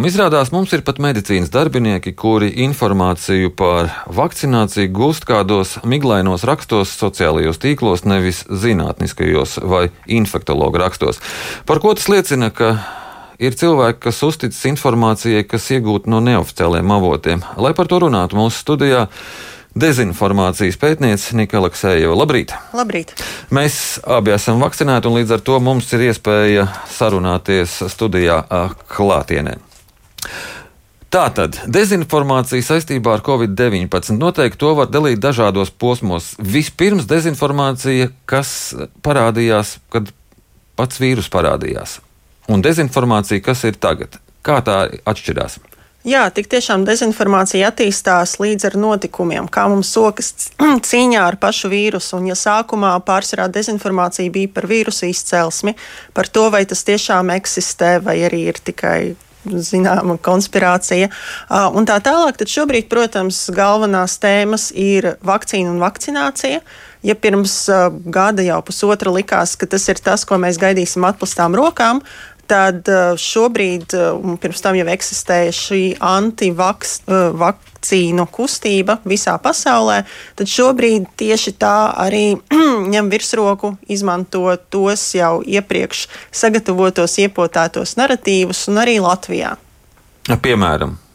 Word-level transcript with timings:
Izrādās, 0.00 0.48
mums 0.48 0.70
ir 0.72 0.80
pat 0.86 0.96
medicīnas 1.02 1.50
darbinieki, 1.52 2.14
kuri 2.16 2.48
informāciju 2.64 3.50
par 3.52 3.90
vakcināciju 4.08 4.88
gūst 4.96 5.26
kādos 5.28 5.74
miglainos 5.84 6.46
rakstos, 6.48 6.94
sociālajos 6.96 7.60
tīklos, 7.60 8.06
nevis 8.08 8.40
zinātniskajos 8.48 9.58
vai 9.60 9.90
infektologu 10.08 10.80
rakstos. 10.80 11.20
Par 11.68 11.82
ko 11.84 11.92
tas 11.98 12.08
liecina, 12.08 12.48
ka 12.48 12.72
ir 13.42 13.56
cilvēki, 13.60 14.00
kas 14.08 14.24
uzticas 14.24 14.64
informācijai, 14.72 15.44
kas 15.44 15.68
iegūta 15.76 16.10
no 16.10 16.24
neoficiāliem 16.24 16.96
avotiem. 16.96 17.44
Lai 17.60 17.76
par 17.76 17.90
to 17.90 18.00
runātu 18.00 18.40
mūsu 18.40 18.64
studijā, 18.64 19.06
dezinformācijas 19.76 20.80
pētniece 20.80 21.36
Nika 21.38 21.60
Aleksējeva. 21.60 22.16
Labrīt! 22.18 22.56
Labrīt! 22.74 23.14
Mēs 23.54 24.00
abi 24.08 24.32
esam 24.34 24.64
vakcinēti, 24.64 25.12
un 25.12 25.20
līdz 25.20 25.36
ar 25.36 25.44
to 25.46 25.60
mums 25.62 25.92
ir 25.92 26.08
iespēja 26.10 26.70
sarunāties 26.96 27.82
studijā 27.92 28.42
klātienē. 28.90 29.60
Tātad 31.10 31.56
dezinformācija 31.66 32.62
saistībā 32.62 33.16
ar 33.16 33.22
covid-19 33.26 34.14
noteikti 34.20 34.60
to 34.62 34.76
var 34.78 34.90
dalīt 34.94 35.18
dažādos 35.18 35.72
posmos. 35.74 36.36
Vispirms 36.38 37.08
dezinformācija, 37.10 38.12
kas 38.30 38.52
parādījās, 39.02 39.80
kad 39.90 40.12
pats 40.78 41.02
vīrus 41.02 41.26
parādījās, 41.32 41.98
un 42.46 42.62
dezinformācija, 42.62 43.42
kas 43.42 43.64
ir 43.66 43.80
tagad. 43.82 44.20
Kā 44.46 44.60
tā 44.64 44.84
atšķirās? 45.10 45.58
Jā, 46.06 46.22
tik 46.32 46.46
tiešām 46.48 46.86
dezinformācija 46.88 47.68
attīstās 47.68 48.38
līdz 48.40 48.70
ar 48.70 48.76
notikumiem, 48.80 49.50
kā 49.52 49.66
mums 49.68 49.90
sokas 49.92 50.30
cīņā 50.88 51.24
ar 51.26 51.36
pašu 51.42 51.68
vīrusu. 51.74 52.14
Un, 52.16 52.30
ja 52.30 52.36
sākumā 52.38 52.94
pārsvarā 53.04 53.50
dezinformācija 53.52 54.32
bija 54.32 54.48
par 54.54 54.70
vīrusu 54.70 55.10
izcelsmi, 55.10 55.74
par 56.16 56.30
to, 56.32 56.46
vai 56.54 56.62
tas 56.70 56.86
tiešām 56.88 57.34
eksistē, 57.34 57.98
vai 58.06 58.16
arī 58.30 58.46
ir 58.54 58.62
tikai 58.70 59.00
zināma 59.44 60.18
konspirācija 60.22 61.08
un 61.74 61.88
tā 61.88 61.96
tālāk, 62.04 62.38
tad 62.40 62.52
šobrīd, 62.52 62.88
protams, 62.92 63.46
galvenās 63.54 64.18
tēmas 64.22 64.70
ir 64.76 65.14
vakcīna 65.26 65.72
un 65.72 65.82
vakcinācija. 65.82 66.60
Ja 67.00 67.14
pirms 67.16 67.54
gada 68.12 68.44
jau 68.44 68.58
pusotra 68.60 69.12
likās, 69.14 69.54
ka 69.56 69.64
tas 69.70 69.86
ir 69.88 70.02
tas, 70.04 70.26
ko 70.28 70.36
mēs 70.36 70.60
gaidīsim 70.60 71.06
atklātām 71.08 71.56
rokām, 71.56 72.02
tad 72.50 72.88
eh, 72.88 73.12
šobrīd, 73.18 73.94
eh, 73.94 74.12
un 74.14 74.36
pirms 74.40 74.60
tam 74.64 74.76
jau 74.78 74.86
eksistēja 74.90 75.52
šī 75.54 75.82
antivakcīnu 76.04 78.22
eh, 78.24 78.30
kustība 78.34 78.98
visā 79.08 79.36
pasaulē, 79.42 79.98
tad 80.38 80.46
šobrīd 80.50 81.02
tieši 81.20 81.52
tā 81.60 81.76
arī 82.04 82.26
ņem 82.94 83.06
virsroku, 83.12 83.68
izmanto 83.88 84.56
tos 84.72 85.02
jau 85.16 85.34
iepriekš 85.46 85.98
sagatavotos, 86.42 87.18
iepotētos 87.22 87.96
narratīvus, 88.00 88.60
un 88.72 88.76
arī 88.82 88.96
Latvijā. 89.04 89.50
Piemēram. 90.30 91.09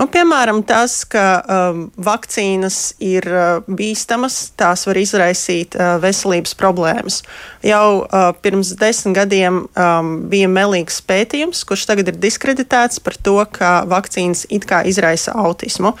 Un, 0.00 0.08
piemēram, 0.08 0.62
tas, 0.64 1.02
ka 1.04 1.22
um, 1.44 1.80
vakcīnas 2.00 2.94
ir 3.04 3.26
uh, 3.28 3.66
bīstamas, 3.68 4.38
tās 4.56 4.86
var 4.88 4.96
izraisīt 4.96 5.76
uh, 5.76 5.98
veselības 6.00 6.54
problēmas. 6.56 7.18
Jau 7.66 8.06
uh, 8.06 8.30
pirms 8.40 8.72
desmit 8.80 9.18
gadiem 9.18 9.66
um, 9.68 10.14
bija 10.32 10.48
melīgs 10.48 11.02
pētījums, 11.04 11.66
kurš 11.68 11.84
tagad 11.90 12.08
ir 12.08 12.20
diskreditēts 12.22 13.02
par 13.04 13.18
to, 13.20 13.36
ka 13.52 13.74
vakcīnas 13.90 14.46
it 14.48 14.64
kā 14.70 14.80
izraisa 14.88 15.36
autismu. 15.36 15.92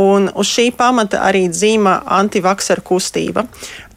Un 0.00 0.30
uz 0.32 0.48
šī 0.48 0.70
pamata 0.78 1.20
arī 1.28 1.44
dzīva 1.52 2.00
antivaksaru 2.22 2.88
kustība. 2.88 3.44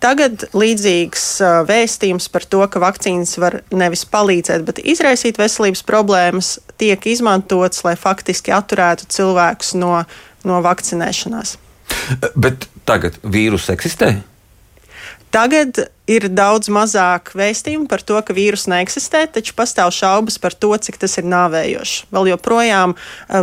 Tagad 0.05 0.43
līdzīgs 0.53 1.23
vēstījums 1.65 2.27
par 2.29 2.43
to, 2.45 2.61
ka 2.69 2.81
vakcīnas 2.83 3.31
var 3.41 3.59
nevis 3.73 4.03
palīdzēt, 4.05 4.61
bet 4.67 4.81
izraisīt 4.85 5.39
veselības 5.41 5.81
problēmas, 5.87 6.51
tiek 6.77 7.07
izmantots, 7.09 7.81
lai 7.87 7.95
faktiski 7.97 8.53
atturētu 8.53 9.09
cilvēkus 9.15 9.73
no, 9.81 10.03
no 10.45 10.61
vakcinēšanās. 10.65 11.55
Bet 12.37 12.69
tagad 12.85 13.17
vīrus 13.25 13.71
eksistē? 13.73 14.13
Tagad 15.36 15.81
ir 16.07 16.29
daudz 16.31 16.69
mazāk 16.72 17.34
vēstījumu 17.35 17.90
par 17.91 18.00
to, 18.07 18.16
ka 18.23 18.31
vīruss 18.31 18.69
neeksistē, 18.72 19.25
taču 19.35 19.51
pastāv 19.57 19.90
šaubas 19.91 20.38
par 20.40 20.56
to, 20.56 20.69
cik 20.79 20.96
tas 21.01 21.18
ir 21.19 21.28
nāvējošs. 21.28 22.06
Vēl 22.16 22.29
joprojām 22.31 22.94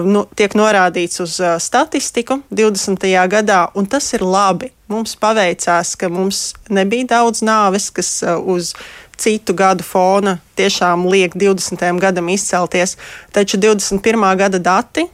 nu, 0.07 0.23
tiek 0.39 0.57
norādīts 0.57 1.21
uz 1.21 1.37
statistiku 1.61 2.39
20. 2.49 3.05
gadā, 3.35 3.67
un 3.77 3.91
tas 3.93 4.09
ir 4.17 4.25
labi. 4.25 4.71
Mums 4.89 5.19
paveicās, 5.21 5.93
ka 6.01 6.09
mums 6.09 6.55
nebija 6.73 7.11
daudz 7.13 7.45
nāves, 7.45 7.91
kas 7.93 8.23
uz 8.41 8.73
citu 9.21 9.53
gadu 9.53 9.85
fona 9.85 10.39
tiešām 10.57 11.05
liek 11.13 11.37
20. 11.37 11.85
gadam 12.01 12.33
izcelties, 12.33 12.97
taču 13.37 13.61
21. 13.61 14.33
gada 14.41 14.63
dati 14.63 15.11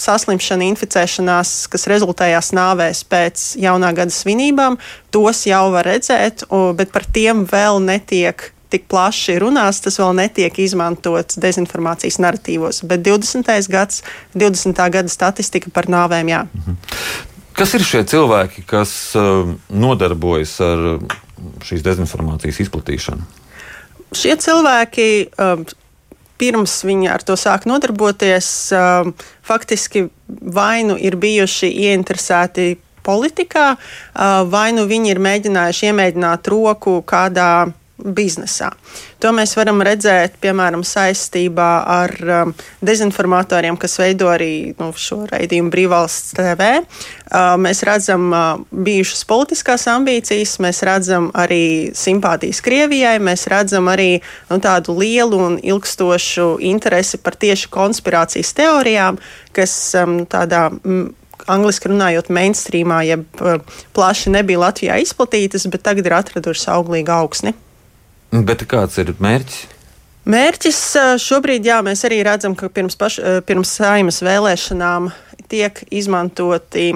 saslimšana, 0.00 0.68
inficēšanās, 0.72 1.54
kas 1.72 1.88
rezultējās 1.90 2.52
nāvēs 2.56 3.04
pēc 3.08 3.48
jaunā 3.62 3.92
gada 3.96 4.14
svinībām, 4.14 4.78
tos 5.14 5.44
jau 5.48 5.64
var 5.74 5.88
redzēt, 5.88 6.46
bet 6.78 6.94
par 6.94 7.06
tiem 7.14 7.44
vēl 7.48 7.82
netiek 7.84 8.50
tik 8.68 8.84
plaši 8.90 9.38
runās, 9.40 9.80
tas 9.80 9.96
vēl 10.00 10.12
netiek 10.18 10.58
izmantots 10.60 11.38
dezinformācijas 11.40 12.20
narratīvos. 12.20 12.82
Bet 12.88 13.00
20. 13.06 13.48
gads, 13.72 14.02
20. 14.36 14.82
gada 14.92 15.12
statistika 15.12 15.72
par 15.72 15.88
nāvēm, 15.88 16.32
jā. 16.34 16.44
Mhm. 16.52 16.78
Kas 17.58 17.72
ir 17.74 17.82
šie 17.82 18.04
cilvēki, 18.06 18.62
kas 18.70 18.92
uh, 19.18 19.48
nodarbojas 19.66 20.52
ar 20.62 20.84
šīs 21.66 21.82
dezinformācijas 21.82 22.60
izplatīšanu? 22.62 23.24
Šie 24.14 24.36
cilvēki 24.38 25.08
uh, 25.26 25.64
pirms 26.38 26.76
viņi 26.86 27.10
ar 27.10 27.24
to 27.26 27.34
sāk 27.38 27.66
nodarboties, 27.68 28.48
um, 28.76 29.10
faktiski 29.48 30.06
vai 30.28 30.84
nu 30.86 30.98
ir 31.00 31.16
bijuši 31.16 31.70
ieinteresēti 31.88 32.76
politikā, 33.08 33.72
vai 34.52 34.68
nu 34.76 34.84
viņi 34.88 35.14
ir 35.14 35.20
mēģinājuši 35.24 35.90
iemēģināt 35.90 36.50
roku 36.52 36.98
kādā 37.08 37.50
biznesā. 37.98 38.70
To 39.18 39.32
mēs 39.34 39.56
varam 39.58 39.82
redzēt, 39.82 40.36
piemēram, 40.42 40.84
saistībā 40.86 41.68
ar 41.90 42.14
um, 42.22 42.52
dezinformatoriem, 42.86 43.76
kas 43.80 43.98
veido 43.98 44.30
arī 44.30 44.72
nu, 44.78 44.92
šo 44.94 45.24
raidījumu 45.30 45.72
Brīvvalsts 45.74 46.36
TV. 46.38 46.70
Uh, 46.78 47.56
mēs 47.60 47.82
redzam 47.86 48.30
uh, 48.30 48.62
bijušas 48.70 49.24
politiskās 49.28 49.88
ambīcijas, 49.90 50.56
mēs 50.62 50.82
redzam 50.86 51.30
arī 51.34 51.90
simpātijas 51.98 52.62
Krievijai, 52.64 53.18
mēs 53.18 53.48
redzam 53.50 53.90
arī 53.90 54.20
nu, 54.50 54.60
tādu 54.62 54.94
lielu 55.00 55.42
un 55.50 55.58
ilgstošu 55.58 56.56
interesi 56.70 57.18
par 57.22 57.38
tieši 57.38 57.70
konspirācijas 57.74 58.54
teorijām, 58.58 59.18
kas 59.56 59.74
um, 59.98 60.22
tādā. 60.30 60.68
Mm, 60.84 61.08
angliski 61.48 61.88
runājot, 61.88 62.26
mainstreamā, 62.34 62.98
jeb 63.08 63.40
uh, 63.40 63.62
plaši 63.96 64.34
nebija 64.34 64.60
Latvijā 64.66 64.98
izplatītas, 65.00 65.64
bet 65.72 65.86
tagad 65.86 66.06
ir 66.06 66.18
atradušas 66.18 66.68
auglīgu 66.74 67.14
augsni. 67.14 67.54
Bet 68.32 68.64
kāds 68.68 68.98
ir 69.00 69.14
mērķis? 69.18 69.66
Mērķis 70.28 70.80
šobrīd, 71.24 71.64
jā, 71.64 71.78
mēs 71.80 72.04
arī 72.04 72.18
redzam, 72.26 72.52
ka 72.58 72.68
pirms, 72.68 72.98
paš, 73.00 73.16
pirms 73.48 73.70
saimas 73.78 74.20
vēlēšanām 74.20 75.08
tiek 75.48 75.80
izmantoti 75.88 76.90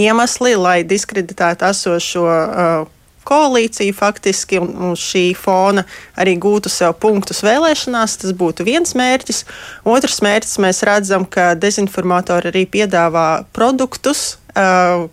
iemesli, 0.00 0.54
lai 0.56 0.78
diskreditētu 0.88 1.68
esošo 1.68 2.24
uh, 2.24 2.88
koalīciju 3.28 3.94
faktiski 3.94 4.58
un 4.62 4.92
uz 4.92 5.02
šī 5.04 5.24
fona 5.36 5.84
arī 6.18 6.36
gūtu 6.40 6.72
sev 6.72 6.96
punktus 7.02 7.44
vēlēšanās. 7.44 8.16
Tas 8.22 8.34
būtu 8.36 8.66
viens 8.66 8.96
mērķis. 8.96 9.44
Otrs 9.88 10.20
mērķis 10.24 10.58
mēs 10.64 10.82
redzam, 10.88 11.28
ka 11.28 11.52
dezinformatori 11.60 12.52
arī 12.52 12.66
piedāvā 12.78 13.44
produktus. 13.56 14.38
Uh, 14.54 15.08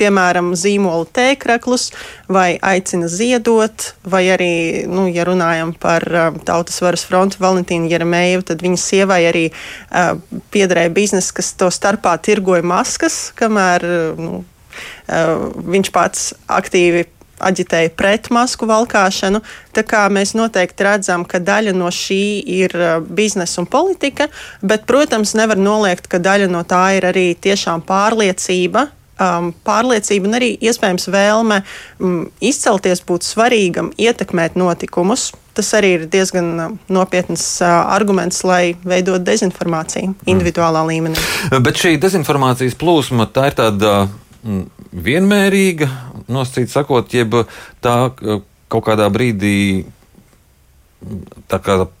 piemēram, 0.00 0.52
zīmolu 0.58 1.06
tēkraklus, 1.14 1.90
vai 2.32 2.54
aicina 2.64 3.10
ziedot, 3.10 3.90
vai 4.08 4.24
arī, 4.34 4.52
nu, 4.90 5.06
ja 5.12 5.26
runājam 5.28 5.74
par 5.76 6.06
uh, 6.08 6.40
Tautas 6.46 6.80
varas 6.84 7.04
frontu 7.08 7.40
Valentīnu 7.42 7.90
Jeremēju, 7.90 8.46
tad 8.50 8.64
viņas 8.64 8.88
sievai 8.92 9.22
arī 9.30 9.46
uh, 9.52 10.16
piederēja 10.54 10.94
biznesa, 10.96 11.36
kas 11.36 11.52
to 11.60 11.70
starpā 11.74 12.16
tirgoja 12.22 12.66
maskas, 12.66 13.30
kamēr 13.38 13.86
uh, 13.86 14.20
nu, 14.20 14.42
uh, 14.42 15.48
viņš 15.76 15.94
pats 15.94 16.30
aktīvi 16.50 17.06
aģitēja 17.40 17.92
pret 17.96 18.28
masku 18.34 18.68
valkāšanu. 18.68 19.40
Tā 19.76 19.84
kā 19.88 20.04
mēs 20.12 20.34
noteikti 20.36 20.86
redzam, 20.86 21.24
ka 21.24 21.40
daļa 21.42 21.74
no 21.76 21.90
šī 21.94 22.22
ir 22.60 22.76
uh, 22.76 22.92
biznesa 23.00 23.62
un 23.62 23.68
politika, 23.70 24.28
bet, 24.60 24.86
protams, 24.88 25.34
nevar 25.38 25.60
noliegt, 25.60 26.10
ka 26.10 26.20
daļa 26.22 26.50
no 26.52 26.64
tā 26.68 26.84
ir 26.98 27.08
arī 27.10 27.30
tiešām 27.34 27.84
pārliecība 27.88 28.90
um, 29.20 29.50
pārliecība 29.66 30.28
un 30.28 30.38
arī 30.38 30.50
iespējams 30.58 31.08
vēlme 31.12 31.60
um, 32.00 32.24
izcelties, 32.42 33.02
būt 33.06 33.26
svarīgam, 33.26 33.92
ietekmēt 34.00 34.58
notikumus. 34.60 35.30
Tas 35.56 35.72
arī 35.76 35.92
ir 35.98 36.08
diezgan 36.10 36.50
uh, 36.56 36.74
nopietns 36.92 37.44
uh, 37.62 37.70
arguments, 37.92 38.42
lai 38.46 38.74
veidot 38.86 39.22
dezinformāciju 39.26 40.14
individuālā 40.30 40.84
mm. 40.84 40.90
līmenī. 40.92 41.60
Bet 41.66 41.80
šī 41.80 41.96
dezinformācijas 42.02 42.78
plūsma 42.80 43.28
tā 43.34 43.50
ir 43.50 43.58
tāda 43.60 43.94
mm, 44.06 44.66
vienmērīga, 45.10 45.90
nosacīt 46.30 46.72
sakot, 46.72 47.12
jeb 47.14 47.42
tā 47.84 47.96
uh, 48.10 48.44
kaut 48.70 48.86
kādā 48.86 49.08
brīdī 49.12 49.56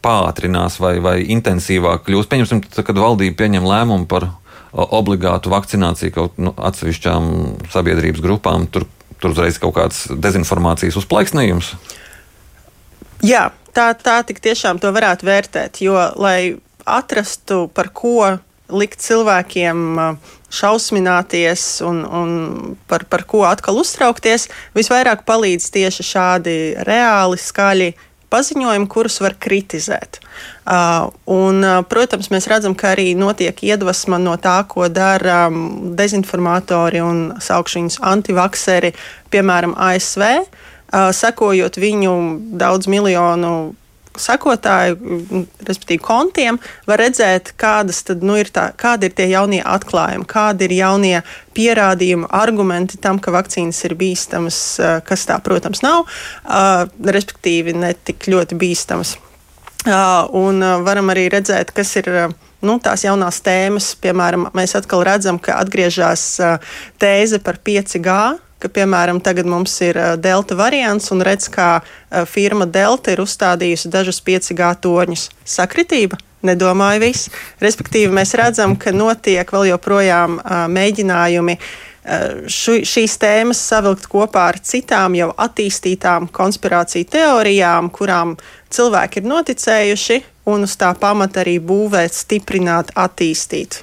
pātrinās 0.04 0.76
vai, 0.80 0.98
vai 1.00 1.16
intensīvāk 1.32 2.04
kļūs. 2.04 2.28
Pieņemsim, 2.30 2.60
kad 2.84 3.00
valdība 3.00 3.38
pieņem 3.38 3.64
lēmumu 3.64 4.06
par 4.10 4.28
obligātu 4.72 5.52
vakcināciju 5.52 6.14
kaut 6.14 6.40
nu, 6.42 6.54
atsevišķām 6.56 7.30
sabiedrības 7.72 8.22
grupām, 8.24 8.66
tur, 8.70 8.86
tur 9.18 9.34
uzreiz 9.34 9.58
kaut 9.62 9.76
kāds 9.78 10.04
dezinformācijas 10.14 10.98
uzplaiksnījums. 11.00 11.74
Jā, 13.26 13.50
tā, 13.76 13.90
tā 13.98 14.20
tik 14.26 14.40
tiešām 14.44 14.80
to 14.80 14.92
varētu 14.94 15.26
vērtēt, 15.28 15.82
jo, 15.84 15.98
lai 16.16 16.56
atrastu, 16.88 17.66
par 17.74 17.90
ko 17.92 18.38
likt 18.70 19.02
cilvēkiem 19.02 19.98
šausmināties 20.50 21.64
un, 21.86 22.02
un 22.04 22.30
par, 22.90 23.04
par 23.10 23.24
ko 23.28 23.44
atkal 23.46 23.80
uztraukties, 23.82 24.48
visvairāk 24.74 25.26
palīdz 25.28 25.68
tieši 25.74 26.06
šādi 26.06 26.56
reāli, 26.86 27.38
skaļi 27.38 27.90
paziņojumi, 28.30 28.88
kurus 28.90 29.20
var 29.22 29.34
kritizēt. 29.40 30.20
Uh, 30.64 31.10
un, 31.30 31.60
uh, 31.64 31.80
protams, 31.90 32.30
mēs 32.32 32.48
redzam, 32.50 32.76
ka 32.78 32.94
arī 32.94 33.12
notiek 33.18 33.58
iedvesma 33.66 34.20
no 34.22 34.36
tā, 34.40 34.60
ko 34.70 34.88
dara 34.92 35.48
um, 35.50 35.92
dezinformatori 35.98 37.02
un 37.04 37.24
saukšu 37.42 37.80
viņus 37.80 38.00
antivakseri, 38.12 38.94
piemēram, 39.34 39.74
ASV. 39.74 40.26
Uh, 40.90 41.10
sekojot 41.14 41.78
viņu 41.78 42.14
daudz 42.58 42.90
miljonu 42.90 43.74
sekotāju, 44.18 44.96
respektīvi 45.66 46.02
kontiem, 46.02 46.58
var 46.88 47.00
redzēt, 47.02 47.52
kādas 47.60 48.02
tad, 48.06 48.24
nu, 48.26 48.36
ir, 48.40 48.50
tā, 48.52 48.70
kādi 48.78 49.08
ir 49.08 49.16
tie 49.16 49.28
jaunie 49.30 49.60
atklājumi, 49.62 50.26
kādi 50.30 50.66
ir 50.66 50.76
jaunie 50.80 51.16
pierādījumi, 51.56 52.28
argumenti 52.34 53.00
tam, 53.02 53.20
ka 53.22 53.34
vakcīnas 53.34 53.80
ir 53.88 53.96
bīstamas, 54.00 54.60
kas 55.06 55.26
tā, 55.28 55.38
protams, 55.44 55.84
nav, 55.86 56.10
respektīvi 57.06 57.76
ne 57.78 57.94
tik 57.94 58.28
ļoti 58.30 58.58
bīstamas. 58.60 59.16
Un 60.36 60.60
varam 60.84 61.08
arī 61.12 61.30
redzēt, 61.32 61.72
kas 61.72 61.94
ir 61.96 62.10
nu, 62.60 62.76
tās 62.84 63.06
jaunās 63.06 63.40
tēmas. 63.40 63.94
Piemēram, 64.02 64.50
mēs 64.56 64.76
atkal 64.76 65.06
redzam, 65.08 65.40
ka 65.40 65.56
atgriežas 65.62 66.34
tēze 67.00 67.40
par 67.40 67.56
5G 67.64 68.16
ka, 68.60 68.68
piemēram, 68.68 69.20
tagad 69.24 69.48
mums 69.50 69.74
ir 69.84 69.98
delta 70.22 70.56
variants 70.58 71.10
un 71.14 71.24
redz, 71.26 71.48
kā 71.52 71.80
firma 72.30 72.66
Delta 72.66 73.14
ir 73.14 73.22
uzstādījusi 73.24 73.90
dažus 73.92 74.20
5G 74.26 74.72
torņus. 74.84 75.28
Sakritība? 75.44 76.20
Nedomāju 76.46 77.02
viss. 77.02 77.28
Respektīvi, 77.60 78.12
mēs 78.16 78.32
redzam, 78.38 78.76
ka 78.80 78.94
notiek 78.96 79.50
vēl 79.52 79.70
joprojām 79.74 80.38
mēģinājumi 80.72 81.58
šu, 82.48 82.78
šīs 82.88 83.16
tēmas 83.20 83.60
savilkt 83.60 84.08
kopā 84.10 84.46
ar 84.54 84.58
citām 84.64 85.16
jau 85.18 85.30
attīstītām 85.36 86.30
konspirāciju 86.32 87.08
teorijām, 87.12 87.90
kurām 87.92 88.36
cilvēki 88.72 89.20
ir 89.20 89.28
noticējuši, 89.28 90.20
un 90.50 90.64
uz 90.64 90.76
tā 90.80 90.94
pamata 90.98 91.44
arī 91.44 91.58
būvēt, 91.60 92.16
stiprināt, 92.16 92.94
attīstīt. 92.96 93.82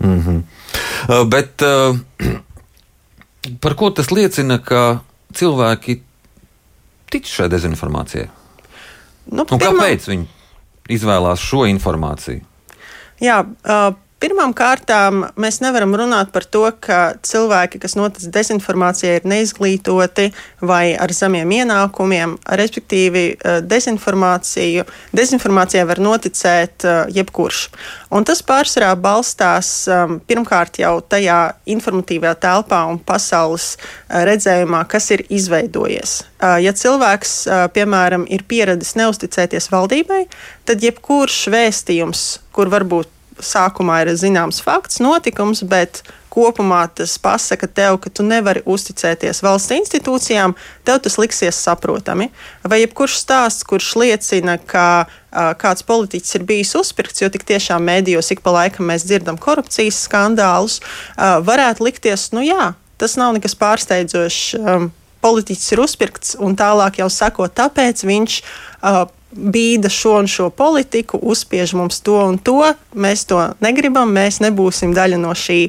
Mm 0.00 0.22
-hmm. 0.22 1.28
bet 1.28 1.62
uh, 1.62 1.96
Par 3.62 3.76
ko 3.78 3.90
tas 3.94 4.10
liecina, 4.12 4.58
ka 4.62 5.00
cilvēki 5.36 6.00
tic 7.12 7.28
šai 7.30 7.48
dezinformācijai? 7.52 8.26
Nu, 9.32 9.44
pirmā... 9.46 9.58
kāpēc 9.66 10.08
viņi 10.10 10.26
izvēlās 10.96 11.42
šo 11.42 11.64
informāciju? 11.70 12.44
Jā, 13.22 13.40
uh, 13.42 13.94
Pirmām 14.16 14.54
kārtām 14.56 15.26
mēs 15.36 15.58
nevaram 15.60 15.92
runāt 15.92 16.30
par 16.32 16.46
to, 16.48 16.62
ka 16.80 17.20
cilvēki, 17.20 17.76
kas 17.82 17.92
notic 17.98 18.24
dezinformācijai, 18.32 19.18
ir 19.18 19.26
neizglītoti 19.28 20.30
vai 20.64 20.96
ar 20.96 21.12
zemiem 21.12 21.50
ienākumiem. 21.58 22.40
Respektīvi, 22.48 23.36
eh, 23.36 23.60
dezinformācijai 23.60 25.84
var 25.90 26.00
noticēt 26.00 26.86
eh, 26.88 27.12
jebkurš. 27.18 27.68
Un 28.16 28.24
tas 28.24 28.40
pārsvarā 28.46 28.94
balstās 28.96 29.88
um, 29.90 30.20
pirmkārt 30.24 30.78
jau 30.80 31.00
tajā 31.02 31.54
informatīvajā 31.68 32.34
telpā 32.40 32.86
un 32.88 32.98
pasaules 33.02 33.76
redzējumā, 34.08 34.86
kas 34.88 35.10
ir 35.10 35.26
izveidojies. 35.28 36.22
Ja 36.62 36.72
cilvēks, 36.76 37.48
piemēram, 37.74 38.26
ir 38.30 38.44
pieradis 38.46 38.94
neusticēties 38.96 39.70
valdībai, 39.72 40.26
tad 40.68 40.82
jebkurš 40.86 41.48
vēstījums, 41.50 42.38
kur 42.54 42.70
varbūt 42.70 43.15
sākumā 43.42 44.02
ir 44.04 44.14
zināms 44.16 44.62
fakts, 44.64 45.00
notikums, 45.02 45.62
bet 45.66 46.02
kopumā 46.36 46.82
tas 46.92 47.14
pasaka 47.22 47.68
tev, 47.68 47.96
ka 48.02 48.12
tu 48.12 48.24
nevari 48.26 48.60
uzticēties 48.68 49.40
valsts 49.44 49.72
institūcijām, 49.76 50.52
tev 50.84 51.00
tas 51.04 51.16
liksies 51.20 51.56
saprotami. 51.64 52.28
Vai 52.64 52.82
jebkurš 52.82 53.16
stāsts, 53.22 53.64
kurš 53.68 53.94
liecina, 54.02 54.58
ka 54.60 55.06
uh, 55.06 55.54
kāds 55.56 55.86
politiķis 55.88 56.36
ir 56.36 56.44
bijis 56.48 56.74
uzpirkts, 56.76 57.24
jo 57.24 57.32
tik 57.32 57.46
tiešām 57.48 57.88
mēdījos 57.88 58.34
ik 58.36 58.44
pa 58.44 58.52
laikam 58.58 58.92
mēs 58.92 59.08
dzirdam 59.08 59.40
korupcijas 59.40 60.02
skandālus, 60.08 60.82
uh, 60.82 61.38
varētu 61.46 61.88
likties, 61.88 62.28
nu 62.36 62.44
jā, 62.44 62.74
tas 63.00 63.16
nav 63.20 63.36
nekas 63.38 63.56
pārsteidzošs. 63.56 64.54
Um, 64.60 64.92
politiķis 65.24 65.72
ir 65.74 65.80
uzpirkts, 65.82 66.34
un 66.38 66.54
tālāk 66.54 67.00
jau 67.00 67.08
sako, 67.10 67.48
tāpēc 67.50 68.04
viņš 68.06 68.34
uh, 68.44 69.06
bīda 69.34 69.90
šo 69.90 70.16
un 70.20 70.28
šo 70.30 70.50
politiku, 70.54 71.18
uzspiež 71.22 71.74
mums 71.76 72.00
to 72.00 72.18
un 72.28 72.38
to. 72.38 72.60
Mēs 72.94 73.26
to 73.28 73.40
negribam, 73.64 74.12
mēs 74.14 74.40
nebūsim 74.44 74.94
daļa 74.96 75.18
no 75.20 75.34
šī. 75.36 75.66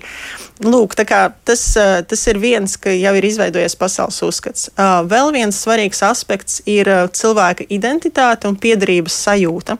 Lūk, 0.65 0.95
tas, 0.97 1.77
eh, 1.77 2.01
tas 2.01 2.27
ir 2.27 2.39
viens, 2.41 2.77
ka 2.77 2.89
jau 2.89 3.13
ir 3.15 3.25
izveidojies 3.25 3.75
pasaules 3.77 4.21
uzskats. 4.25 4.69
Eh, 4.69 4.83
vēl 5.05 5.33
viens 5.33 5.57
svarīgs 5.57 6.01
aspekts 6.01 6.61
ir 6.65 6.89
eh, 6.89 7.07
cilvēka 7.07 7.67
identitāte 7.69 8.47
un 8.47 8.55
piedarības 8.55 9.13
sajūta. 9.27 9.77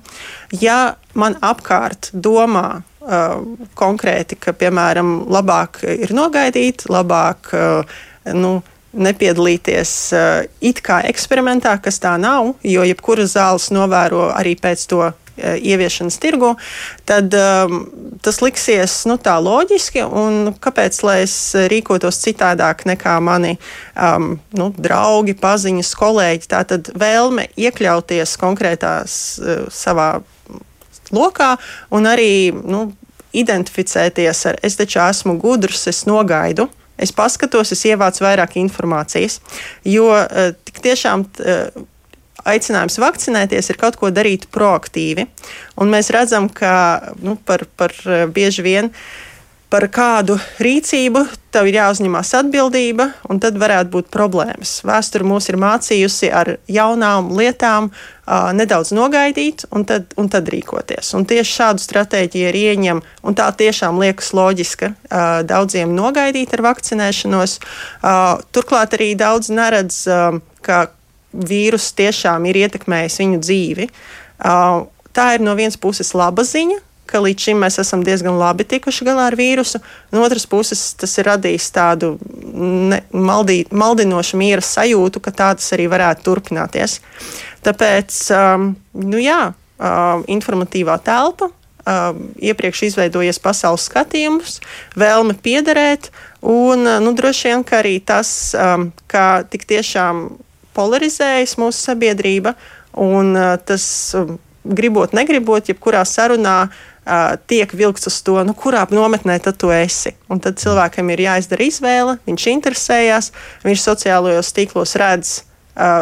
Ja 0.62 0.95
man 1.13 1.35
apkārt 1.41 2.12
domā 2.13 2.83
konkrēti, 3.73 4.35
ka, 4.35 4.51
piemēram, 4.51 5.30
labāk 5.31 5.80
ir 5.88 6.12
nogaidīt, 6.12 6.89
labāk 6.91 7.53
nu, 8.35 8.50
nepiedalīties 8.94 9.94
uh, 10.16 10.44
it 10.63 10.81
kā 10.86 11.01
eksperimentā, 11.10 11.75
kas 11.84 12.00
tā 12.04 12.16
nav, 12.22 12.56
jo 12.63 12.86
jebkuras 12.88 13.36
zāles 13.36 13.69
novēro 13.75 14.30
arī 14.36 14.56
pēc 14.60 14.86
to 14.89 15.01
uh, 15.10 15.16
ieviešanas 15.38 16.18
tirgu, 16.18 16.54
tad 17.06 17.34
um, 17.38 17.84
tas 18.24 18.42
liksies 18.42 19.00
nu, 19.10 19.18
tā 19.22 19.38
loģiski. 19.44 20.06
Kāpēc 20.63 21.01
lai 21.06 21.19
es 21.25 21.36
rīkotos 21.69 22.22
citādāk 22.24 22.86
nekā 22.89 23.18
mani 23.24 23.57
um, 23.94 24.36
nu, 24.57 24.72
draugi, 24.78 25.38
paziņas, 25.38 25.94
kolēģi? 26.00 26.50
Tā 26.54 26.63
tad 26.72 26.92
vēlme 26.98 27.50
iekļauties 27.57 28.38
konkrētās 28.42 29.19
uh, 29.42 29.68
savā 29.74 30.16
lokā 31.13 31.56
un 31.94 32.10
arī 32.10 32.51
nu, 32.51 32.90
identificēties 33.38 34.45
ar 34.50 34.57
es 34.66 34.78
taču 34.80 35.00
esmu 35.04 35.38
gudrs, 35.42 35.85
es 35.92 36.06
nogaidu 36.09 36.69
es 36.97 37.13
paskatos, 37.16 37.71
es 37.75 37.85
ievācu 37.87 38.25
vairāk 38.25 38.57
informācijas. 38.61 39.39
Jo 39.87 40.09
eh, 40.18 40.51
tik 40.68 40.81
tiešām 40.85 41.25
eh, 41.44 41.69
aicinājums 42.47 42.99
vakcinēties 43.01 43.71
ir 43.71 43.80
kaut 43.80 43.99
ko 43.99 44.11
darīt 44.13 44.47
proaktīvi. 44.54 45.27
Un 45.81 45.94
mēs 45.94 46.11
redzam, 46.16 46.49
ka 46.49 47.13
nu, 47.21 47.37
par, 47.47 47.68
par 47.80 47.95
eh, 48.06 48.25
bieži 48.31 48.66
vien 48.66 48.92
par 49.74 49.88
kādu 49.92 50.38
rīcību 50.64 51.26
tev 51.52 51.68
ir 51.68 51.80
jāuzņemas 51.80 52.31
atbildība, 52.40 53.09
un 53.31 53.40
tad 53.44 53.57
varētu 53.59 53.92
būt 53.95 54.09
problēmas. 54.14 54.78
Vēsture 54.88 55.26
mūs 55.28 55.50
ir 55.52 55.57
mācījusi 55.59 56.30
ar 56.31 56.54
jaunām 56.71 57.31
lietām, 57.36 57.90
uh, 57.90 58.50
nedaudz 58.56 58.94
nogaidīt 58.95 59.66
un 59.76 59.83
tad, 59.90 60.12
un 60.19 60.30
tad 60.31 60.50
rīkoties. 60.54 61.12
Un 61.18 61.28
tieši 61.28 61.56
šādu 61.59 61.83
stratēģiju 61.83 62.52
ir 62.52 62.59
ieņem, 62.62 63.02
un 63.28 63.38
tā 63.38 63.50
tiešām 63.59 64.00
liekas 64.04 64.31
loģiska 64.38 64.92
uh, 64.94 65.24
daudziem 65.47 65.95
nogaidīt 65.97 66.54
ar 66.56 66.66
vakcinēšanos. 66.69 67.57
Uh, 67.59 68.38
turklāt 68.56 68.95
arī 69.00 69.14
daudz 69.19 69.52
neredz, 69.52 70.04
uh, 70.07 70.40
ka 70.62 70.88
vīrus 71.33 71.92
tiešām 71.97 72.47
ir 72.47 72.64
ietekmējis 72.66 73.21
viņu 73.24 73.42
dzīvi. 73.44 73.90
Uh, 74.38 74.86
tā 75.18 75.33
ir 75.36 75.44
no 75.44 75.57
vienas 75.57 75.80
puses 75.81 76.14
laba 76.18 76.45
ziņa, 76.45 76.83
ka 77.09 77.21
līdz 77.23 77.47
šim 77.47 77.61
mēs 77.64 77.80
esam 77.81 78.04
diezgan 78.06 78.37
labi 78.40 78.66
tikuši 78.68 79.07
galā 79.07 79.28
ar 79.31 79.37
vīrusu. 79.40 79.81
No 80.14 80.23
otras 80.26 80.47
puses, 80.49 80.81
tas 80.99 81.18
ir 81.18 81.30
radījis 81.31 81.69
tādu 81.76 82.16
ne, 82.54 83.02
maldī, 83.11 83.61
maldinošu 83.71 84.40
miera 84.40 84.64
sajūtu, 84.64 85.23
ka 85.23 85.33
tā 85.35 85.52
tas 85.59 85.73
arī 85.76 85.87
varētu 85.92 86.26
turpināties. 86.28 86.99
Tāpēc, 87.66 88.19
um, 88.35 88.73
nu 89.04 89.21
jā, 89.21 89.54
um, 89.80 90.26
informatīvā 90.28 90.99
telpa. 91.06 91.52
Um, 91.87 92.33
iepriekš 92.44 92.81
izveidojies 92.90 93.37
pasaules 93.40 93.85
skatījums, 93.87 94.57
vēlme 94.99 95.37
piederēt, 95.40 96.09
un 96.44 96.83
uh, 96.83 96.97
nu, 96.99 97.14
droši 97.16 97.47
vien 97.47 97.64
arī 97.78 97.94
tas, 98.04 98.30
um, 98.59 98.90
kā 99.07 99.45
tik 99.47 99.64
tiešām 99.69 100.26
polarizējas 100.76 101.56
mūsu 101.61 101.85
sabiedrība, 101.87 102.57
un 102.92 103.31
uh, 103.40 103.56
tas 103.64 103.87
um, 104.19 104.35
gribot, 104.68 105.16
negribot, 105.18 105.71
jebkurā 105.71 106.04
sarunā 106.07 106.68
tiek 107.47 107.71
vilkts 107.71 108.09
uz 108.09 108.19
to, 108.26 108.36
nu, 108.44 108.56
kurā 108.57 108.83
nometnē 108.92 109.38
tad 109.44 109.59
tu 109.62 109.71
esi. 109.71 110.12
Un 110.28 110.42
tad 110.44 110.59
cilvēkam 110.59 111.14
ir 111.14 111.24
jāizdara 111.24 111.68
izvēle, 111.68 112.18
viņš 112.28 112.47
interesējas, 112.52 113.31
viņš 113.64 113.86
sociālajos 113.86 114.52
tīklos 114.56 114.97
redz 115.00 115.38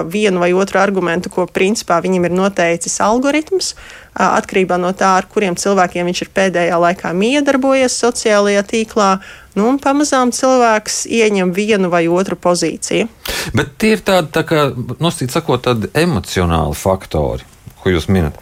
vienu 0.07 0.39
vai 0.39 0.53
otru 0.53 0.79
argumentu, 0.79 1.29
ko 1.29 1.45
principā 1.51 1.99
viņam 2.03 2.27
ir 2.27 2.35
noteicis 2.35 2.95
algoritms, 3.03 3.73
atkarībā 4.15 4.77
no 4.79 4.93
tā, 4.95 5.17
ar 5.19 5.27
kuriem 5.27 5.57
cilvēkiem 5.59 6.07
viņš 6.07 6.21
ir 6.23 6.31
pēdējā 6.35 6.77
laikā 6.79 7.11
miedarbojies 7.11 7.97
sociālajā 7.99 8.63
tīklā. 8.69 9.09
Nu, 9.55 9.67
un 9.71 9.79
pamazām 9.83 10.31
cilvēks 10.35 11.05
ieņem 11.11 11.51
vienu 11.55 11.91
vai 11.91 12.05
otru 12.07 12.39
pozīciju. 12.39 13.09
Bet 13.55 13.75
tie 13.79 13.95
ir 13.97 14.05
tādi, 14.07 14.31
tā 14.35 14.45
kā, 14.47 14.69
nosacīt 14.99 15.35
sakot, 15.35 15.67
emocionāli 15.95 16.79
faktori, 16.79 17.47
ko 17.85 17.93
jūs 17.93 18.09
minat. 18.09 18.39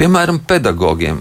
Piemēram, 0.00 0.40
pedagogiem 0.48 1.20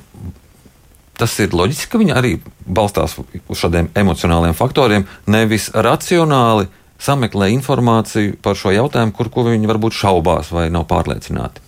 tas 1.20 1.34
ir 1.44 1.52
loģiski, 1.52 1.90
ka 1.92 2.00
viņi 2.00 2.14
arī 2.16 2.36
balstās 2.64 3.18
uz 3.20 3.60
šādiem 3.60 3.90
emocionāliem 3.98 4.54
faktoriem, 4.56 5.04
nevis 5.28 5.68
racionāli 5.76 6.70
sameklē 7.00 7.50
informāciju 7.56 8.38
par 8.44 8.56
šo 8.60 8.72
jautājumu, 8.76 9.16
kur 9.16 9.50
viņi 9.50 9.68
varbūt 9.68 9.98
šaubās 10.00 10.54
vai 10.56 10.70
nav 10.72 10.88
pārliecināti. 10.88 11.66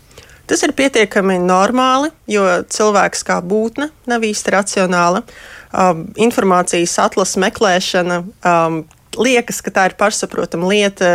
Tas 0.47 0.63
ir 0.65 0.73
pietiekami 0.75 1.37
normāli, 1.39 2.09
jo 2.27 2.43
cilvēks 2.67 3.21
kā 3.27 3.37
būtne 3.39 3.87
nav 4.11 4.23
īsti 4.27 4.51
racionāla. 4.51 5.21
Um, 5.71 6.09
informācijas 6.19 6.97
atlases 6.99 7.39
meklēšana 7.39 8.17
um, 8.19 8.81
liekas, 9.19 9.59
ka 9.63 9.73
tā 9.73 9.87
ir 9.89 9.95
pašsaprotama 9.99 10.69
lieta 10.71 11.09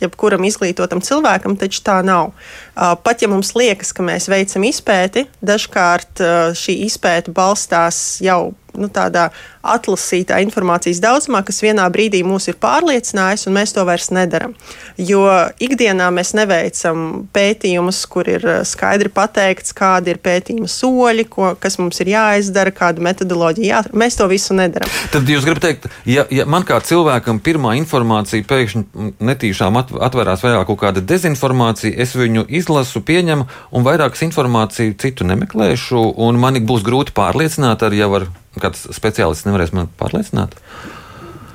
jebkuram 0.00 0.46
izglītotam 0.48 1.02
cilvēkam, 1.04 1.56
taču 1.60 1.82
tā 1.86 2.00
nav. 2.06 2.32
Pat 2.74 3.22
ja 3.22 3.30
mums 3.30 3.54
liekas, 3.58 3.92
ka 3.96 4.04
mēs 4.06 4.30
veicam 4.32 4.66
izpēti, 4.66 5.26
dažkārt 5.46 6.22
šī 6.58 6.78
izpēta 6.88 7.34
balstās 7.36 8.18
jau 8.24 8.54
nu, 8.80 8.88
tādā 8.92 9.28
atlasītā 9.66 10.38
informācijas 10.44 11.00
daudzumā, 11.02 11.42
kas 11.46 11.62
vienā 11.64 11.86
brīdī 11.92 12.22
mūs 12.26 12.48
ir 12.50 12.58
pārliecinājis, 12.62 13.46
un 13.48 13.56
mēs 13.56 13.74
to 13.74 13.84
vairs 13.88 14.10
nedaram. 14.14 14.54
Jo 14.96 15.24
ikdienā 15.62 16.08
mēs 16.14 16.32
neveicam 16.38 17.26
pētījumus, 17.34 18.02
kur 18.10 18.28
ir 18.30 18.46
eh, 18.46 18.60
skaidri 18.68 19.10
pateikts, 19.12 19.74
kādi 19.76 20.14
ir 20.14 20.20
pētījuma 20.22 20.70
soļi, 20.70 21.26
ko, 21.30 21.52
kas 21.60 21.78
mums 21.80 22.00
ir 22.04 22.12
jāizdara, 22.14 22.74
kāda 22.74 23.04
metodoloģija 23.04 23.72
jāatrod. 23.72 23.98
Mēs 23.98 24.18
to 24.20 24.28
visu 24.30 24.56
nedaram. 24.56 24.90
Tad 25.12 25.28
jūs 25.30 25.46
gribat 25.46 25.66
teikt, 25.66 25.90
ja, 26.08 26.26
ja 26.30 26.46
man 26.48 26.66
kā 26.66 26.78
cilvēkam 26.84 27.40
pirmā 27.44 27.76
informācija 27.80 28.46
pēkšņi 28.46 29.12
netīšām 29.26 29.80
atverās 29.82 30.44
vairāk 30.44 30.68
kaut 30.70 30.80
kāda 30.84 31.02
dezinformācija, 31.04 31.96
es 32.02 32.14
viņu 32.16 32.46
izlasu, 32.60 33.02
pieņemu 33.06 33.46
un 33.76 33.86
vairākas 33.86 34.24
informāciju 34.26 34.96
citu 35.00 35.26
nemeklēšu, 35.28 36.02
un 36.26 36.40
man 36.40 36.58
būs 36.66 36.84
grūti 36.86 37.14
pārliecināt 37.16 37.84
ar 37.86 37.96
jau 37.96 38.10
ar 38.20 38.28
kāds 38.62 38.86
speciālists 38.96 39.48
nevarēs 39.48 39.74
man 39.76 39.90
pārliecināt? 40.00 40.56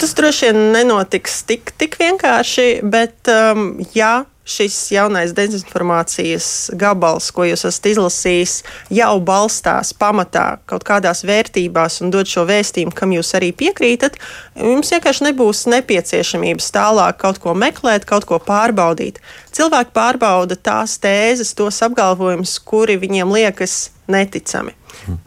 Tas 0.01 0.15
droši 0.17 0.50
vien 0.50 0.72
nenotiks 0.74 1.43
tik, 1.46 1.74
tik 1.77 2.00
vienkārši, 2.01 2.67
bet 2.89 3.29
um, 3.29 3.75
jā, 3.93 4.24
šis 4.51 4.77
jaunais 4.91 5.34
dezinformācijas 5.38 6.72
gabals, 6.74 7.29
ko 7.31 7.46
jūs 7.46 7.65
esat 7.70 7.91
izlasījis, 7.91 8.55
jau 8.93 9.12
balstās 9.22 9.93
pamatā 9.93 10.46
kaut 10.70 10.86
kādās 10.88 11.22
vērtībās 11.27 12.00
un 12.01 12.10
dod 12.13 12.29
šo 12.29 12.48
vēstījumu, 12.50 12.93
kam 12.98 13.13
jūs 13.15 13.34
arī 13.38 13.51
piekrītat, 13.58 14.17
jums 14.58 14.89
vienkārši 14.96 15.27
nebūs 15.29 15.67
nepieciešamības 15.72 16.72
tālāk 16.74 17.20
kaut 17.22 17.41
ko 17.43 17.53
meklēt, 17.53 18.08
kaut 18.10 18.25
ko 18.29 18.39
pārbaudīt. 18.41 19.22
Cilvēki 19.53 19.93
pārbauda 19.96 20.58
tās 20.58 20.98
tēzes, 21.03 21.53
tos 21.58 21.77
apgalvojumus, 21.86 22.58
kuri 22.65 22.98
viņiem 23.01 23.38
liekas 23.38 23.91
neticami. 24.12 24.74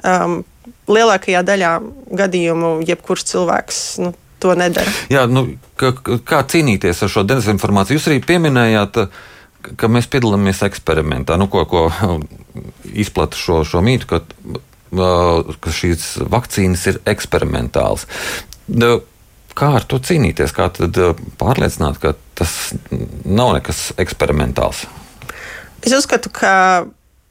Um, 0.03 0.43
lielākajā 0.91 1.43
daļā 1.47 1.73
gadījumu 2.21 2.75
jebkurš 2.89 3.27
cilvēks 3.31 3.81
nu, 4.05 4.13
to 4.43 4.55
nedara. 4.59 4.93
Jā, 5.13 5.25
nu, 5.31 5.47
kā, 5.81 5.95
kā 6.27 6.43
cīnīties 6.51 7.05
ar 7.05 7.13
šo 7.13 7.25
dezinformāciju? 7.29 7.99
Jūs 7.99 8.11
arī 8.11 8.21
pieminējāt, 8.27 9.01
ka 9.81 9.91
mēs 9.91 10.11
piedalāmies 10.13 10.61
eksperimentā, 10.67 11.39
nu, 11.41 11.49
ko, 11.53 11.65
ko 11.69 11.87
izplata 12.93 13.39
šo, 13.41 13.63
šo 13.69 13.81
mītu, 13.85 14.11
ka, 14.11 14.21
ka 15.65 15.75
šīs 15.75 16.11
vakcīnas 16.33 16.87
ir 16.93 17.01
eksperimentāls. 17.15 18.07
Kā 19.55 19.71
ar 19.79 19.87
to 19.87 20.01
cīnīties? 20.03 20.53
Kā 20.55 20.67
pārliecināt, 21.39 22.01
ka 22.03 22.15
tas 22.35 22.75
nav 23.25 23.55
nekas 23.57 23.87
eksperimentāls? 24.03 24.85
Es 25.85 25.95
uzskatu, 25.95 26.33
ka 26.35 26.53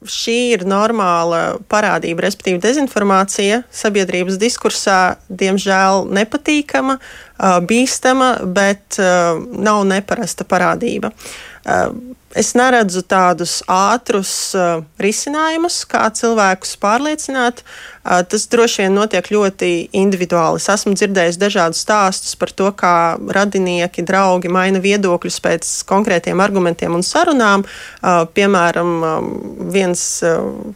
šī 0.08 0.36
ir 0.54 0.64
normāla 0.68 1.58
parādība, 1.70 2.26
respektīvi 2.26 2.62
dezinformācija 2.62 3.62
sabiedrības 3.74 4.38
diskursā, 4.40 5.16
diemžēl 5.28 6.04
nepatīkama, 6.14 6.98
bīstama, 7.38 8.36
bet 8.46 8.98
nav 8.98 9.84
neparasta 9.90 10.46
parādība. 10.48 11.12
Es 12.34 12.50
neredzu 12.58 13.04
tādus 13.06 13.60
ātrus 13.70 14.52
risinājumus, 14.98 15.84
kā 15.86 16.08
cilvēkus 16.18 16.74
pārliecināt. 16.82 17.62
Tas 18.02 18.46
droši 18.50 18.82
vien 18.82 18.96
notiek 18.98 19.28
ļoti 19.32 19.68
individuāli. 19.96 20.58
Es 20.58 20.66
esmu 20.74 20.96
dzirdējis 20.98 21.38
dažādus 21.40 21.84
stāstus 21.86 22.34
par 22.36 22.50
to, 22.52 22.66
kā 22.74 23.14
radinieki, 23.38 24.02
draugi 24.04 24.50
maina 24.52 24.82
viedokļus 24.82 25.38
pēc 25.46 25.70
konkrētiem 25.88 26.42
argumentiem 26.42 26.98
un 26.98 27.06
sarunām. 27.06 27.62
Piemēram, 28.34 28.90
viens 29.72 30.02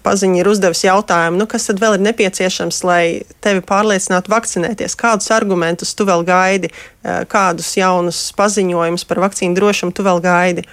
paziņš 0.07 0.41
ir 0.41 0.53
uzdevis 0.55 0.85
jautājumu, 0.87 1.43
nu, 1.43 1.51
kas 1.51 1.67
tad 1.69 1.83
vēl 1.83 1.99
ir 1.99 2.07
nepieciešams, 2.07 2.81
lai 2.87 3.03
tevi 3.45 3.67
pārliecinātu 3.67 4.31
vakcinēties? 4.33 4.97
Kādus 4.97 5.35
argumentus 5.35 5.93
tu 5.99 6.07
vēl 6.09 6.23
gaidi, 6.49 6.73
uh, 6.73 7.23
kādus 7.31 7.75
jaunus 7.79 8.25
paziņojumus 8.39 9.07
par 9.09 9.23
vakcīnu 9.29 9.59
drošumu 9.59 9.95
tu 9.95 10.07
vēl 10.07 10.25
gaidi? 10.25 10.67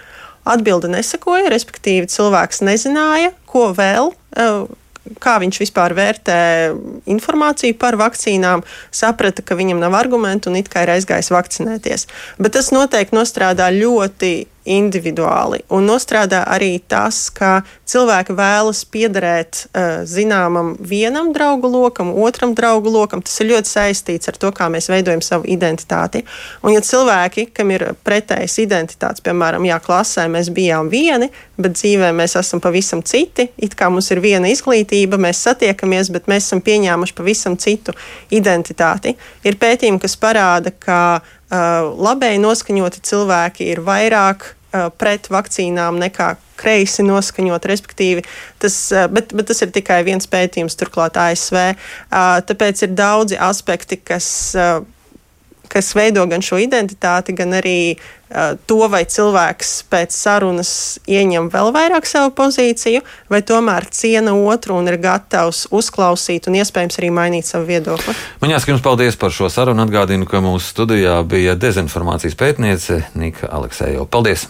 Atbilde 0.46 0.90
nesakoja, 0.94 1.50
respektīvi, 1.54 2.10
cilvēks 2.12 2.64
nezināja, 2.66 3.34
ko 3.50 3.72
vēl. 3.76 4.12
Uh, 4.36 4.66
kā 5.22 5.36
viņš 5.42 5.60
vispār 5.62 5.94
vērtē 5.98 6.40
informāciju 7.12 7.78
par 7.82 7.98
vakcīnām, 8.00 8.64
saprata, 8.94 9.44
ka 9.46 9.58
viņam 9.58 9.82
nav 9.84 9.98
argumentu 9.98 10.50
un 10.50 10.60
it 10.60 10.70
kā 10.72 10.86
ir 10.86 10.96
aizgājis 10.96 11.32
vakcinēties. 11.34 12.08
Bet 12.42 12.56
tas 12.58 12.72
noteikti 12.74 13.18
nostrādā 13.18 13.70
ļoti 13.76 14.34
individuāli. 14.66 15.62
Un 15.74 15.86
nostrādā 15.90 16.42
arī 16.50 16.80
tas, 16.90 17.28
ka 17.34 17.60
cilvēki 17.88 18.36
vēlas 18.38 18.82
piederēt 18.90 19.66
uh, 19.66 20.04
zināmam 20.10 20.74
vienam 20.80 21.32
draugu 21.36 21.70
lokam, 21.72 22.12
otram 22.26 22.56
draugu 22.58 22.92
lokam. 22.94 23.22
Tas 23.26 23.38
ir 23.42 23.52
ļoti 23.54 23.72
saistīts 23.72 24.32
ar 24.32 24.40
to, 24.42 24.52
kā 24.56 24.68
mēs 24.74 24.90
veidojam 24.92 25.22
savu 25.26 25.48
identitāti. 25.52 26.24
Un, 26.64 26.74
ja 26.76 26.82
cilvēki, 26.86 27.50
kam 27.56 27.74
ir 27.76 27.92
pretējas 28.06 28.58
identitātes, 28.64 29.24
piemēram, 29.26 29.66
jā, 29.70 29.80
klasē 29.84 30.28
mēs 30.32 30.50
bijām 30.56 30.90
vieni, 30.94 31.30
bet 31.62 31.78
dzīvē 31.78 32.12
mēs 32.16 32.36
esam 32.40 32.62
pavisam 32.64 33.04
citi, 33.06 33.48
it 33.62 33.78
kā 33.78 33.90
mums 33.94 34.10
ir 34.12 34.22
viena 34.24 34.50
izglītība, 34.52 35.20
mēs 35.22 35.44
satiekamies, 35.46 36.12
bet 36.14 36.30
mēs 36.32 36.50
esam 36.50 36.64
pieņēmuši 36.66 37.16
pavisam 37.16 37.58
citu 37.62 37.96
identitāti. 38.34 39.16
Ir 39.46 39.60
pētījumi, 39.62 40.02
kas 40.02 40.18
parāda, 40.20 40.74
ka 40.74 41.00
labēji 41.52 42.42
noskaņoti 42.42 43.04
cilvēki 43.06 43.70
ir 43.74 43.84
vairāk 43.86 44.54
pret 45.00 45.30
vakcīnām 45.32 46.00
nekā 46.02 46.34
kreisi 46.60 47.04
noskaņot, 47.06 47.68
respektīvi. 47.70 48.24
Tas, 48.60 48.76
bet, 49.12 49.32
bet 49.36 49.50
tas 49.52 49.62
ir 49.64 49.72
tikai 49.76 50.02
viens 50.08 50.28
pētījums, 50.28 50.78
turklāt 50.80 51.20
ASV. 51.20 51.76
Tāpēc 52.50 52.84
ir 52.88 52.96
daudzi 52.96 53.40
aspekti, 53.40 54.00
kas 54.00 54.28
kas 55.76 55.92
veido 55.98 56.24
gan 56.32 56.44
šo 56.46 56.60
identitāti, 56.64 57.36
gan 57.36 57.58
arī 57.60 57.78
uh, 57.96 58.56
to, 58.70 58.80
vai 58.92 59.04
cilvēks 59.12 59.74
pēc 59.92 60.16
sarunas 60.16 60.72
ieņem 61.12 61.52
vēl 61.54 61.72
vairāk 61.76 62.08
savu 62.08 62.32
pozīciju, 62.38 63.04
vai 63.32 63.44
tomēr 63.44 63.90
ciena 63.92 64.36
otru 64.36 64.80
un 64.80 64.88
ir 64.92 65.00
gatavs 65.04 65.66
uzklausīt 65.76 66.48
un 66.50 66.60
iespējams 66.62 67.02
arī 67.02 67.14
mainīt 67.14 67.50
savu 67.50 67.68
viedokli. 67.70 68.16
Man 68.44 68.56
jāsaka 68.56 68.76
jums 68.76 68.86
paldies 68.86 69.20
par 69.20 69.36
šo 69.36 69.52
sarunu. 69.52 69.84
Atgādinu, 69.86 70.26
ka 70.30 70.42
mūsu 70.42 70.72
studijā 70.72 71.20
bija 71.30 71.54
dezinformācijas 71.60 72.40
pētniece 72.40 73.04
Nika 73.20 73.52
Aleksējova. 73.54 74.08
Paldies! 74.10 74.48